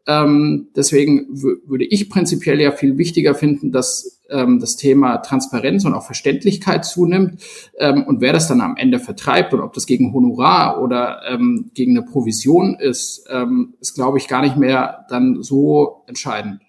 [0.07, 5.93] Ähm, deswegen würde ich prinzipiell ja viel wichtiger finden, dass ähm, das Thema Transparenz und
[5.93, 7.41] auch Verständlichkeit zunimmt.
[7.77, 11.71] Ähm, und wer das dann am Ende vertreibt und ob das gegen Honorar oder ähm,
[11.73, 16.61] gegen eine Provision ist, ähm, ist, glaube ich, gar nicht mehr dann so entscheidend.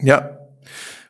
[0.00, 0.38] Ja,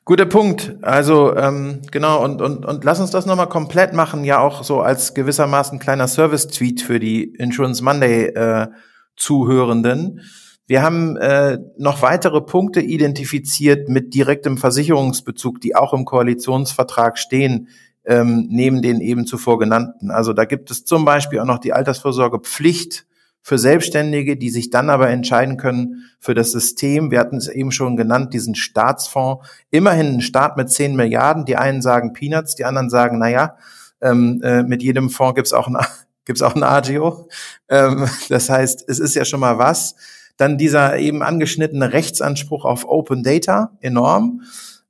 [0.06, 0.76] Guter Punkt.
[0.82, 4.80] Also ähm, genau, und, und, und lass uns das nochmal komplett machen, ja auch so
[4.80, 8.68] als gewissermaßen kleiner Service-Tweet für die Insurance Monday äh,
[9.16, 10.20] Zuhörenden.
[10.66, 17.68] Wir haben äh, noch weitere Punkte identifiziert mit direktem Versicherungsbezug, die auch im Koalitionsvertrag stehen,
[18.04, 20.10] ähm, neben den eben zuvor genannten.
[20.10, 23.06] Also da gibt es zum Beispiel auch noch die Altersvorsorgepflicht
[23.42, 27.12] für Selbstständige, die sich dann aber entscheiden können für das System.
[27.12, 29.46] Wir hatten es eben schon genannt, diesen Staatsfonds.
[29.70, 31.44] Immerhin ein Staat mit 10 Milliarden.
[31.44, 33.56] Die einen sagen Peanuts, die anderen sagen, na ja,
[34.00, 35.76] ähm, äh, mit jedem Fonds gibt's auch ein,
[36.24, 37.28] gibt's auch ein AGO.
[37.68, 39.94] Ähm, das heißt, es ist ja schon mal was.
[40.36, 44.42] Dann dieser eben angeschnittene Rechtsanspruch auf Open Data, enorm.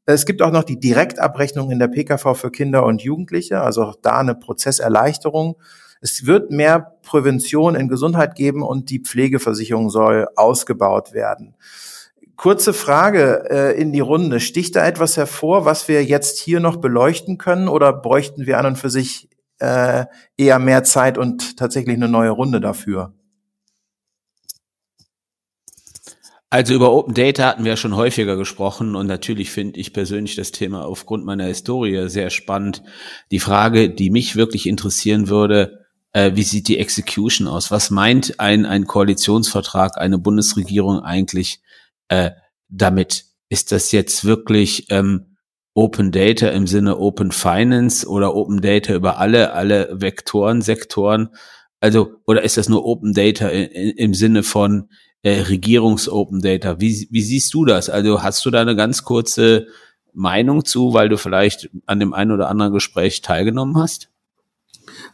[0.05, 3.97] Es gibt auch noch die Direktabrechnung in der PKV für Kinder und Jugendliche, also auch
[4.01, 5.57] da eine Prozesserleichterung.
[6.01, 11.57] Es wird mehr Prävention in Gesundheit geben und die Pflegeversicherung soll ausgebaut werden.
[12.37, 14.41] Kurze Frage äh, in die Runde.
[14.41, 18.67] Sticht da etwas hervor, was wir jetzt hier noch beleuchten können oder bräuchten wir an
[18.67, 20.05] und für sich äh,
[20.37, 23.16] eher mehr Zeit und tatsächlich eine neue Runde dafür?
[26.49, 30.53] Also über Open Data hatten wir schon häufiger gesprochen und natürlich finde ich persönlich das
[30.53, 32.83] Thema aufgrund meiner Historie sehr spannend.
[33.33, 37.73] Die Frage, die mich wirklich interessieren würde, äh, wie sieht die Execution aus?
[37.73, 41.61] Was meint ein, ein Koalitionsvertrag, eine Bundesregierung eigentlich
[42.09, 42.31] äh,
[42.69, 43.25] damit?
[43.49, 45.37] Ist das jetzt wirklich ähm,
[45.75, 51.31] Open Data im Sinne Open Finance oder Open Data über alle, alle Vektoren, Sektoren?
[51.81, 54.89] Also, oder ist das nur Open Data in, im Sinne von,
[55.27, 56.79] äh, Regierungs-Open Data.
[56.79, 57.91] Wie, wie siehst du das?
[57.91, 59.67] Also hast du da eine ganz kurze
[60.13, 64.09] Meinung zu, weil du vielleicht an dem einen oder anderen Gespräch teilgenommen hast?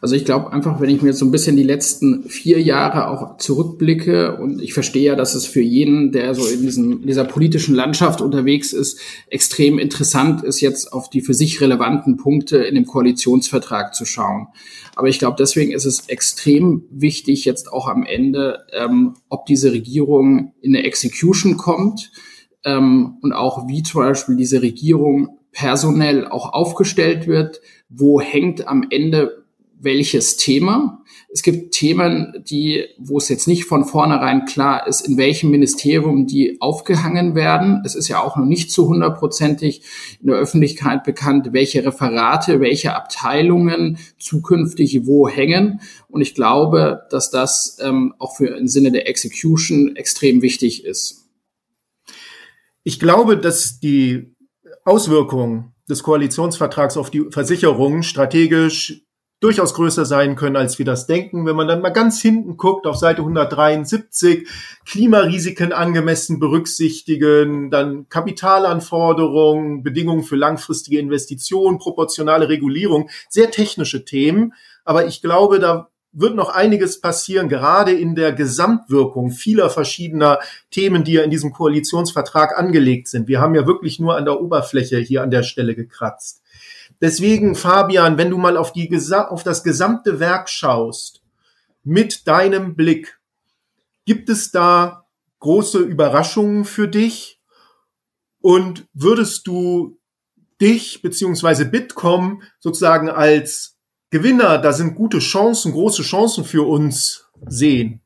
[0.01, 3.37] Also ich glaube einfach, wenn ich mir so ein bisschen die letzten vier Jahre auch
[3.37, 7.75] zurückblicke und ich verstehe ja, dass es für jeden, der so in, diesem, dieser politischen
[7.75, 12.85] Landschaft unterwegs ist, extrem interessant ist, jetzt auf die für sich relevanten Punkte in dem
[12.85, 14.47] Koalitionsvertrag zu schauen.
[14.95, 19.71] Aber ich glaube, deswegen ist es extrem wichtig jetzt auch am Ende, ähm, ob diese
[19.71, 22.11] Regierung in eine Execution kommt
[22.63, 28.87] ähm, und auch wie zum Beispiel diese Regierung personell auch aufgestellt wird, wo hängt am
[28.89, 29.42] Ende
[29.83, 31.03] welches Thema.
[31.29, 36.27] Es gibt Themen, die, wo es jetzt nicht von vornherein klar ist, in welchem Ministerium
[36.27, 37.81] die aufgehangen werden.
[37.85, 39.81] Es ist ja auch noch nicht zu hundertprozentig
[40.21, 45.81] in der Öffentlichkeit bekannt, welche Referate, welche Abteilungen zukünftig wo hängen.
[46.07, 51.25] Und ich glaube, dass das ähm, auch für im Sinne der Execution extrem wichtig ist.
[52.83, 54.35] Ich glaube, dass die
[54.85, 59.02] Auswirkungen des Koalitionsvertrags auf die Versicherungen strategisch
[59.43, 61.45] durchaus größer sein können, als wir das denken.
[61.45, 64.47] Wenn man dann mal ganz hinten guckt, auf Seite 173,
[64.85, 74.53] Klimarisiken angemessen berücksichtigen, dann Kapitalanforderungen, Bedingungen für langfristige Investitionen, proportionale Regulierung, sehr technische Themen.
[74.85, 80.39] Aber ich glaube, da wird noch einiges passieren, gerade in der Gesamtwirkung vieler verschiedener
[80.71, 83.27] Themen, die ja in diesem Koalitionsvertrag angelegt sind.
[83.27, 86.42] Wir haben ja wirklich nur an der Oberfläche hier an der Stelle gekratzt.
[87.03, 91.21] Deswegen, Fabian, wenn du mal auf, die, auf das gesamte Werk schaust,
[91.83, 93.19] mit deinem Blick,
[94.05, 95.05] gibt es da
[95.39, 97.41] große Überraschungen für dich?
[98.39, 99.99] Und würdest du
[100.61, 103.75] dich beziehungsweise Bitkom sozusagen als
[104.09, 108.02] Gewinner, da sind gute Chancen, große Chancen für uns sehen?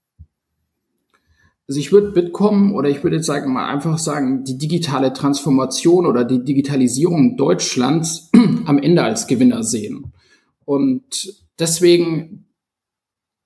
[1.67, 6.05] Also ich würde Bitkom oder ich würde jetzt sagen mal einfach sagen, die digitale Transformation
[6.05, 8.29] oder die Digitalisierung Deutschlands
[8.65, 10.13] am Ende als Gewinner sehen.
[10.63, 12.45] Und deswegen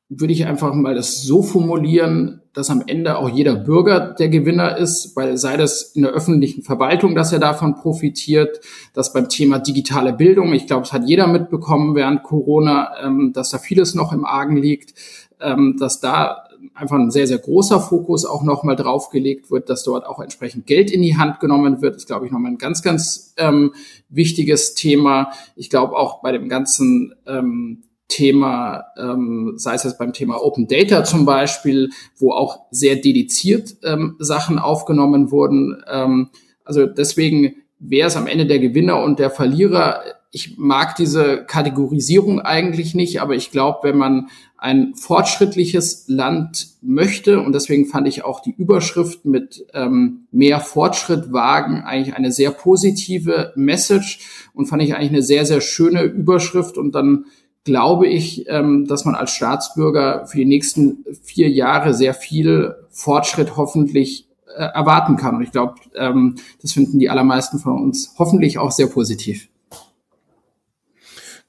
[0.08, 4.78] würde ich einfach mal das so formulieren, dass am Ende auch jeder Bürger der Gewinner
[4.78, 8.60] ist, weil sei das in der öffentlichen Verwaltung, dass er davon profitiert,
[8.94, 13.52] dass beim Thema digitale Bildung, ich glaube, es hat jeder mitbekommen während Corona, ähm, dass
[13.52, 14.94] da vieles noch im Argen liegt,
[15.40, 20.06] ähm, dass da einfach ein sehr, sehr großer Fokus auch nochmal draufgelegt wird, dass dort
[20.06, 23.34] auch entsprechend Geld in die Hand genommen wird, ist, glaube ich, nochmal ein ganz, ganz
[23.38, 23.74] ähm,
[24.10, 25.32] wichtiges Thema.
[25.56, 30.68] Ich glaube auch bei dem ganzen ähm, Thema, ähm, sei es jetzt beim Thema Open
[30.68, 35.82] Data zum Beispiel, wo auch sehr dediziert ähm, Sachen aufgenommen wurden.
[35.90, 36.30] Ähm,
[36.66, 40.02] also deswegen wer ist am Ende der Gewinner und der Verlierer.
[40.34, 47.42] Ich mag diese Kategorisierung eigentlich nicht, aber ich glaube, wenn man ein fortschrittliches Land möchte,
[47.42, 52.52] und deswegen fand ich auch die Überschrift mit ähm, mehr Fortschritt wagen eigentlich eine sehr
[52.52, 54.20] positive Message
[54.54, 57.26] und fand ich eigentlich eine sehr, sehr schöne Überschrift und dann
[57.66, 63.58] glaube ich, ähm, dass man als Staatsbürger für die nächsten vier Jahre sehr viel Fortschritt
[63.58, 65.36] hoffentlich äh, erwarten kann.
[65.36, 69.51] Und ich glaube, ähm, das finden die allermeisten von uns hoffentlich auch sehr positiv.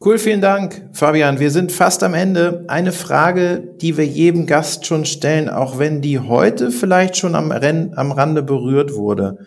[0.05, 1.39] Cool, vielen Dank, Fabian.
[1.39, 2.65] Wir sind fast am Ende.
[2.67, 7.53] Eine Frage, die wir jedem Gast schon stellen, auch wenn die heute vielleicht schon am,
[7.53, 9.47] Renn, am Rande berührt wurde.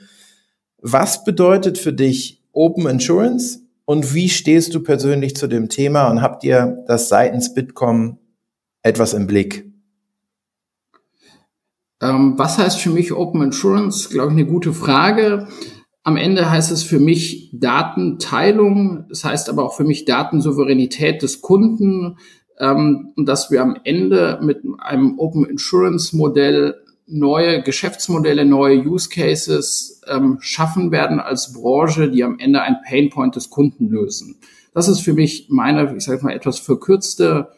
[0.81, 6.21] Was bedeutet für dich Open Insurance und wie stehst du persönlich zu dem Thema und
[6.21, 8.19] habt ihr das seitens Bitkom
[8.81, 9.69] etwas im Blick?
[12.01, 14.07] Ähm, was heißt für mich Open Insurance?
[14.07, 15.49] Glaube ich, eine gute Frage.
[16.05, 19.05] Am Ende heißt es für mich Datenteilung.
[19.09, 22.17] Es heißt aber auch für mich Datensouveränität des Kunden.
[22.59, 26.75] Ähm, dass wir am Ende mit einem Open Insurance Modell
[27.07, 33.35] neue Geschäftsmodelle, neue Use Cases ähm, schaffen werden als Branche, die am Ende ein Painpoint
[33.35, 34.37] des Kunden lösen.
[34.73, 37.49] Das ist für mich meine, ich sage mal, etwas verkürzte,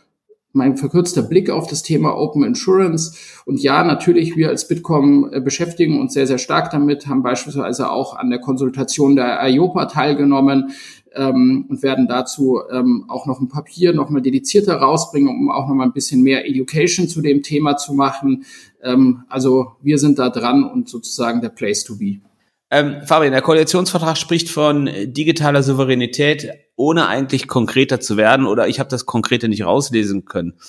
[0.53, 3.15] mein verkürzter Blick auf das Thema Open Insurance.
[3.45, 7.91] Und ja, natürlich, wir als Bitkom äh, beschäftigen uns sehr, sehr stark damit, haben beispielsweise
[7.91, 10.71] auch an der Konsultation der IOPA teilgenommen,
[11.17, 15.67] ähm, und werden dazu ähm, auch noch ein Papier noch mal dedizierter rausbringen, um auch
[15.67, 18.45] noch mal ein bisschen mehr Education zu dem Thema zu machen.
[18.81, 22.19] Ähm, also wir sind da dran und sozusagen der Place to be.
[22.69, 28.79] Ähm, Fabian, der Koalitionsvertrag spricht von digitaler Souveränität, ohne eigentlich konkreter zu werden, oder ich
[28.79, 30.59] habe das Konkrete nicht rauslesen können.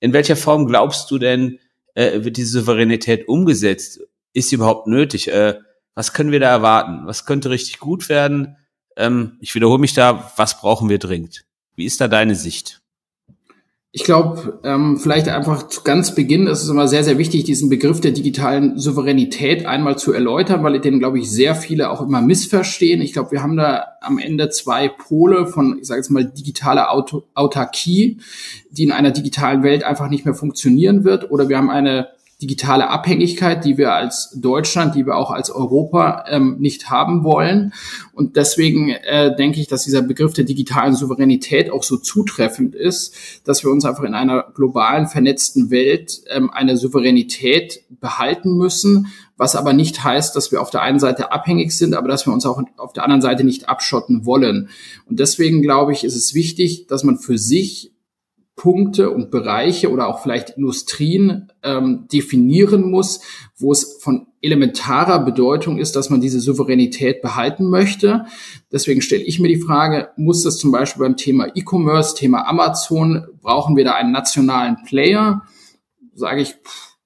[0.00, 1.58] In welcher Form glaubst du denn,
[1.94, 4.00] äh, wird diese Souveränität umgesetzt?
[4.32, 5.28] Ist sie überhaupt nötig?
[5.28, 5.58] Äh,
[5.94, 7.06] was können wir da erwarten?
[7.06, 8.56] Was könnte richtig gut werden?
[8.96, 11.44] Ähm, ich wiederhole mich da, was brauchen wir dringend?
[11.74, 12.79] Wie ist da deine Sicht?
[13.92, 17.68] Ich glaube, ähm, vielleicht einfach zu ganz Beginn ist es immer sehr, sehr wichtig, diesen
[17.68, 22.22] Begriff der digitalen Souveränität einmal zu erläutern, weil den, glaube ich, sehr viele auch immer
[22.22, 23.02] missverstehen.
[23.02, 26.92] Ich glaube, wir haben da am Ende zwei Pole von, ich sage jetzt mal, digitaler
[26.92, 28.18] Auto Autarkie,
[28.70, 32.10] die in einer digitalen Welt einfach nicht mehr funktionieren wird, oder wir haben eine
[32.40, 37.72] digitale Abhängigkeit, die wir als Deutschland, die wir auch als Europa ähm, nicht haben wollen.
[38.12, 43.14] Und deswegen äh, denke ich, dass dieser Begriff der digitalen Souveränität auch so zutreffend ist,
[43.44, 49.56] dass wir uns einfach in einer globalen, vernetzten Welt ähm, eine Souveränität behalten müssen, was
[49.56, 52.46] aber nicht heißt, dass wir auf der einen Seite abhängig sind, aber dass wir uns
[52.46, 54.68] auch auf der anderen Seite nicht abschotten wollen.
[55.06, 57.92] Und deswegen glaube ich, ist es wichtig, dass man für sich
[58.60, 63.22] Punkte und Bereiche oder auch vielleicht Industrien ähm, definieren muss,
[63.56, 68.26] wo es von elementarer Bedeutung ist, dass man diese Souveränität behalten möchte.
[68.70, 73.28] Deswegen stelle ich mir die Frage, muss das zum Beispiel beim Thema E-Commerce, Thema Amazon,
[73.40, 75.40] brauchen wir da einen nationalen Player?
[76.12, 76.54] Sage ich,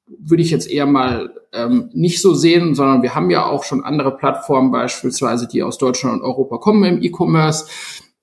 [0.08, 3.84] würde ich jetzt eher mal ähm, nicht so sehen, sondern wir haben ja auch schon
[3.84, 7.66] andere Plattformen beispielsweise, die aus Deutschland und Europa kommen im E-Commerce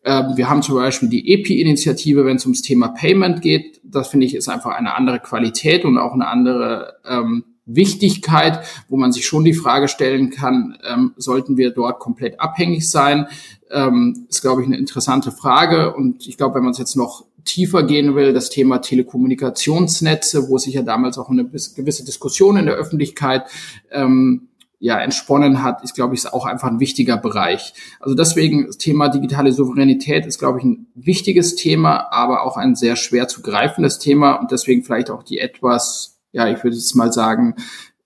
[0.04, 3.82] wir haben zum Beispiel die EPI-Initiative, wenn es ums Thema Payment geht.
[3.84, 8.98] Das finde ich ist einfach eine andere Qualität und auch eine andere ähm, Wichtigkeit, wo
[8.98, 13.28] man sich schon die Frage stellen kann, ähm, sollten wir dort komplett abhängig sein?
[13.70, 15.94] Ähm, ist, glaube ich, eine interessante Frage.
[15.94, 20.58] Und ich glaube, wenn man es jetzt noch tiefer gehen will, das Thema Telekommunikationsnetze, wo
[20.58, 23.44] sich ja damals auch eine gewisse Diskussion in der Öffentlichkeit
[23.92, 24.50] ähm,
[24.82, 27.74] ja entsponnen hat, ist, glaube ich, auch einfach ein wichtiger Bereich.
[28.00, 32.76] Also deswegen das Thema digitale Souveränität ist, glaube ich, ein wichtiges Thema, aber auch ein
[32.76, 36.96] sehr schwer zu greifendes Thema und deswegen vielleicht auch die etwas, ja, ich würde jetzt
[36.96, 37.56] mal sagen,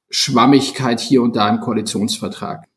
[0.09, 2.67] Schwammigkeit hier und da im Koalitionsvertrag.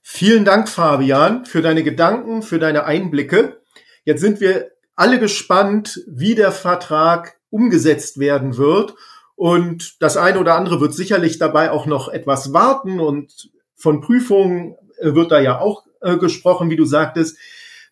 [0.00, 3.60] Vielen Dank, Fabian, für deine Gedanken, für deine Einblicke.
[4.04, 8.94] Jetzt sind wir alle gespannt, wie der Vertrag umgesetzt werden wird
[9.36, 14.76] und das eine oder andere wird sicherlich dabei auch noch etwas warten und von Prüfungen
[14.98, 17.36] äh, wird da ja auch äh, gesprochen, wie du sagtest.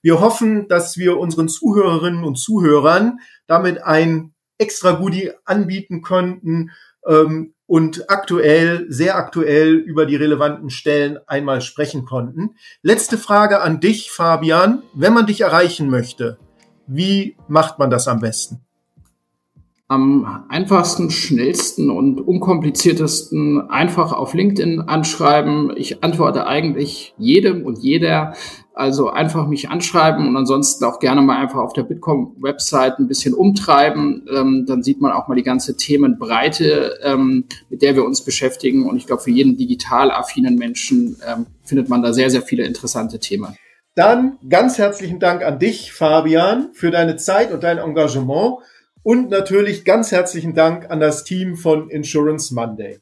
[0.02, 6.70] Wir hoffen, dass wir unseren Zuhörerinnen und Zuhörern damit ein extra Goodie anbieten könnten
[7.06, 12.56] ähm, und aktuell, sehr aktuell über die relevanten Stellen einmal sprechen konnten.
[12.82, 14.82] Letzte Frage an dich, Fabian.
[14.94, 16.38] Wenn man dich erreichen möchte,
[16.86, 18.64] wie macht man das am besten?
[19.92, 25.70] Am einfachsten, schnellsten und unkompliziertesten einfach auf LinkedIn anschreiben.
[25.76, 28.32] Ich antworte eigentlich jedem und jeder.
[28.72, 33.34] Also einfach mich anschreiben und ansonsten auch gerne mal einfach auf der Bitkom-Website ein bisschen
[33.34, 34.26] umtreiben.
[34.34, 38.88] Ähm, dann sieht man auch mal die ganze Themenbreite, ähm, mit der wir uns beschäftigen.
[38.88, 42.64] Und ich glaube, für jeden digital affinen Menschen ähm, findet man da sehr, sehr viele
[42.64, 43.58] interessante Themen.
[43.94, 48.60] Dann ganz herzlichen Dank an dich, Fabian, für deine Zeit und dein Engagement.
[49.04, 53.00] Und natürlich ganz herzlichen Dank an das Team von Insurance Monday.